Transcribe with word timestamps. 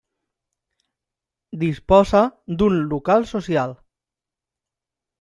Disposa 1.65 2.23
d'un 2.63 2.81
local 2.97 3.31
social. 3.37 3.81